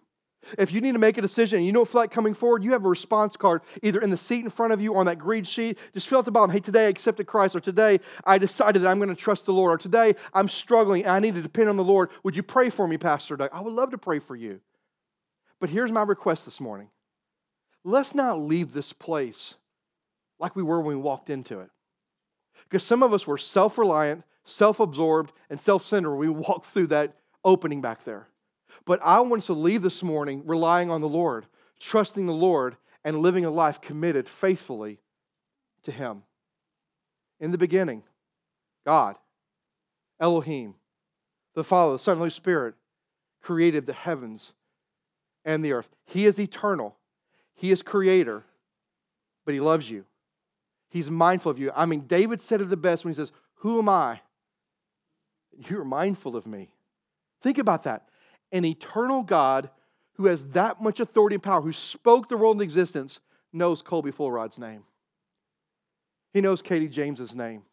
[0.58, 2.72] If you need to make a decision and you don't feel like coming forward, you
[2.72, 5.20] have a response card either in the seat in front of you or on that
[5.20, 5.78] green sheet.
[5.94, 6.50] Just fill out the bottom.
[6.50, 9.54] Hey, today I accepted Christ, or today I decided that I'm going to trust the
[9.54, 12.10] Lord, or today I'm struggling and I need to depend on the Lord.
[12.24, 13.50] Would you pray for me, Pastor Doug?
[13.54, 14.60] I would love to pray for you.
[15.60, 16.90] But here's my request this morning
[17.86, 19.56] let's not leave this place
[20.40, 21.70] like we were when we walked into it.
[22.70, 26.68] Because some of us were self reliant, self absorbed, and self centered when we walked
[26.68, 27.14] through that
[27.46, 28.28] opening back there.
[28.86, 31.46] But I want us to leave this morning relying on the Lord,
[31.80, 35.00] trusting the Lord, and living a life committed faithfully
[35.84, 36.24] to Him.
[37.40, 38.04] In the beginning,
[38.86, 39.16] God,
[40.20, 40.76] Elohim,
[41.56, 42.76] the Father, the Son, and the Holy Spirit
[43.42, 44.54] created the heavens
[45.44, 45.90] and the earth.
[46.06, 46.96] He is eternal,
[47.56, 48.44] He is creator,
[49.46, 50.06] but He loves you.
[50.90, 51.72] He's mindful of you.
[51.76, 54.22] I mean, David said it the best when he says, Who am I?
[55.68, 56.70] You're mindful of me.
[57.42, 58.08] Think about that
[58.54, 59.70] an eternal God
[60.14, 63.20] who has that much authority and power, who spoke the world into existence,
[63.52, 64.84] knows Colby Fullrod's name.
[66.34, 67.64] He knows Katie James's name.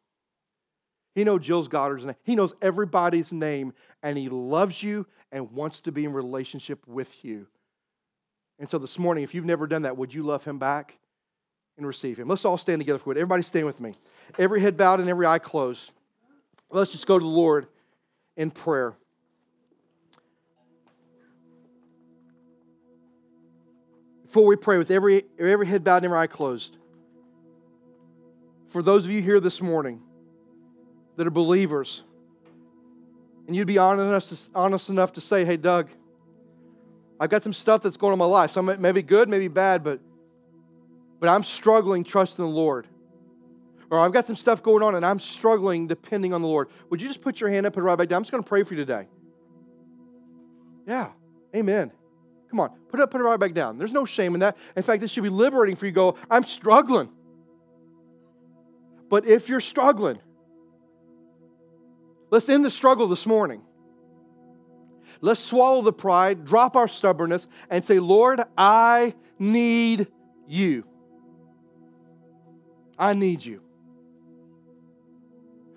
[1.15, 2.17] He knows Jill's Goddard's name.
[2.23, 3.73] He knows everybody's name,
[4.03, 7.47] and he loves you and wants to be in relationship with you.
[8.59, 10.97] And so this morning, if you've never done that, would you love him back
[11.77, 12.29] and receive him?
[12.29, 13.17] Let's all stand together for it.
[13.17, 13.93] Everybody stand with me.
[14.39, 15.91] Every head bowed and every eye closed.
[16.71, 17.67] Let's just go to the Lord
[18.37, 18.95] in prayer.
[24.31, 26.77] Before we pray with every, every head bowed and every eye closed,
[28.69, 30.01] for those of you here this morning
[31.17, 32.05] that are believers,
[33.49, 35.89] and you'd be honest, honest enough to say, hey, Doug,
[37.19, 38.53] I've got some stuff that's going on in my life.
[38.53, 39.99] Some maybe good, maybe bad, but,
[41.19, 42.87] but I'm struggling trusting the Lord.
[43.91, 46.69] Or I've got some stuff going on and I'm struggling depending on the Lord.
[46.91, 48.19] Would you just put your hand up and right back down?
[48.19, 49.09] I'm just going to pray for you today.
[50.87, 51.09] Yeah,
[51.53, 51.91] amen.
[52.51, 53.79] Come on, put it up, put it right back down.
[53.79, 54.57] There's no shame in that.
[54.77, 55.93] In fact, this should be liberating for you.
[55.93, 57.09] Go, I'm struggling.
[59.09, 60.19] But if you're struggling,
[62.31, 63.63] let's end the struggle this morning.
[65.21, 70.09] Let's swallow the pride, drop our stubbornness, and say, Lord, I need
[70.49, 70.85] you.
[72.99, 73.63] I need you.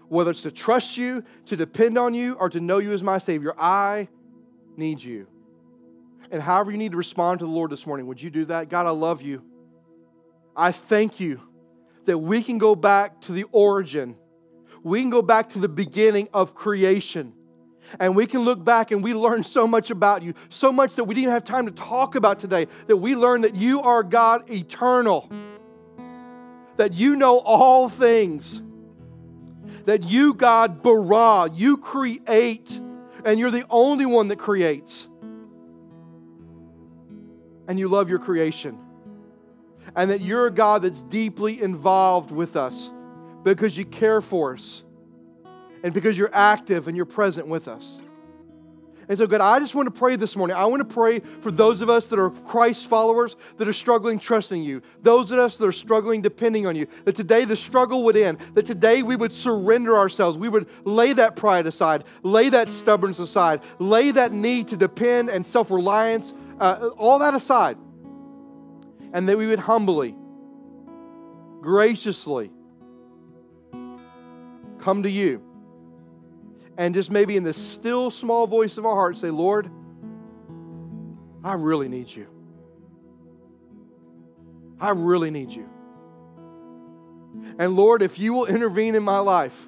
[0.07, 3.19] Whether it's to trust you, to depend on you, or to know you as my
[3.19, 4.07] Savior, I
[4.75, 5.27] need you
[6.33, 8.67] and however you need to respond to the Lord this morning, would you do that?
[8.67, 9.43] God, I love you.
[10.55, 11.39] I thank you
[12.05, 14.15] that we can go back to the origin.
[14.81, 17.33] We can go back to the beginning of creation.
[17.99, 21.03] And we can look back and we learn so much about you, so much that
[21.03, 24.49] we didn't have time to talk about today, that we learn that you are God
[24.49, 25.31] eternal,
[26.77, 28.59] that you know all things,
[29.85, 32.81] that you, God, bara, you create,
[33.23, 35.07] and you're the only one that creates
[37.67, 38.77] and you love your creation.
[39.95, 42.91] And that you're a God that's deeply involved with us
[43.43, 44.83] because you care for us
[45.83, 48.01] and because you're active and you're present with us.
[49.09, 50.55] And so, God, I just want to pray this morning.
[50.55, 54.17] I want to pray for those of us that are Christ followers that are struggling
[54.17, 58.03] trusting you, those of us that are struggling depending on you, that today the struggle
[58.05, 60.37] would end, that today we would surrender ourselves.
[60.37, 65.29] We would lay that pride aside, lay that stubbornness aside, lay that need to depend
[65.29, 67.77] and self reliance uh, all that aside,
[69.13, 70.15] and that we would humbly,
[71.61, 72.51] graciously
[74.79, 75.41] come to you
[76.77, 79.69] and just maybe in the still small voice of our heart say, Lord,
[81.43, 82.27] I really need you.
[84.79, 85.69] I really need you.
[87.59, 89.67] And Lord, if you will intervene in my life,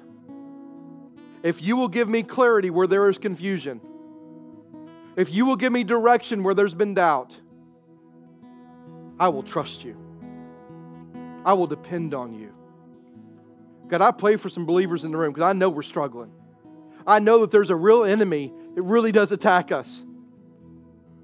[1.42, 3.80] if you will give me clarity where there is confusion,
[5.16, 7.36] if you will give me direction where there's been doubt,
[9.18, 9.96] I will trust you.
[11.44, 12.52] I will depend on you.
[13.88, 16.32] God, I pray for some believers in the room because I know we're struggling.
[17.06, 20.04] I know that there's a real enemy that really does attack us.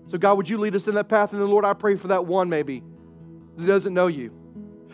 [0.09, 1.33] So, God, would you lead us in that path?
[1.33, 2.83] And then, Lord, I pray for that one maybe
[3.57, 4.33] that doesn't know you.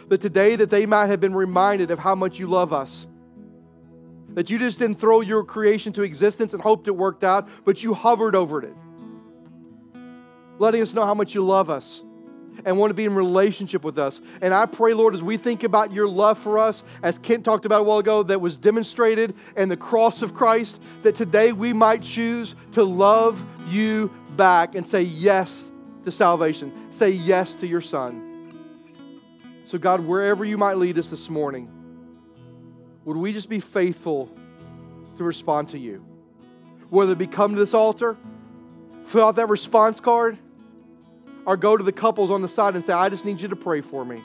[0.09, 3.07] That today that they might have been reminded of how much you love us
[4.35, 7.83] that you just didn't throw your creation to existence and hoped it worked out, but
[7.83, 8.73] you hovered over it
[10.59, 12.03] letting us know how much you love us
[12.65, 14.21] and want to be in relationship with us.
[14.41, 17.67] And I pray, Lord, as we think about your love for us, as Kent talked
[17.67, 21.73] about a while ago, that was demonstrated in the cross of Christ, that today we
[21.73, 25.71] might choose to love you back and say yes
[26.05, 28.25] to salvation, say yes to your Son.
[29.67, 31.71] So, God, wherever you might lead us this morning,
[33.05, 34.31] would we just be faithful
[35.19, 36.05] to respond to you?
[36.89, 38.17] Whether it be come to this altar,
[39.07, 40.39] fill out that response card,
[41.49, 43.57] or go to the couples on the side and say, I just need you to
[43.57, 44.21] pray for me.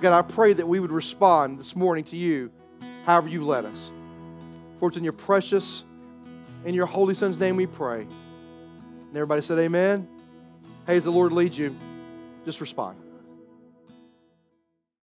[0.00, 2.52] God, I pray that we would respond this morning to you
[3.04, 3.90] however you led us.
[4.78, 5.82] For it's in your precious,
[6.64, 8.02] in your holy son's name we pray.
[8.02, 10.06] And everybody said, Amen.
[10.86, 11.74] Hey, as the Lord leads you,
[12.44, 12.98] just respond.